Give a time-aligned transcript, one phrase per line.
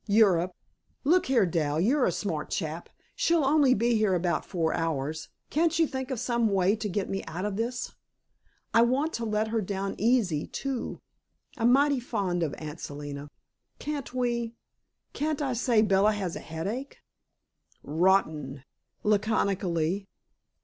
[0.07, 0.55] "Europe.
[1.03, 2.89] Look here, Dal, you're a smart chap.
[3.15, 5.29] She'll only be here about four hours.
[5.51, 7.93] Can't you think of some way to get me out of this?
[8.73, 11.01] I want to let her down easy, too.
[11.55, 13.29] I'm mighty fond of Aunt Selina.
[13.77, 14.55] Can't we
[15.13, 16.97] can't I say Bella has a headache?"
[17.83, 18.63] "Rotten!"
[19.03, 20.07] laconically.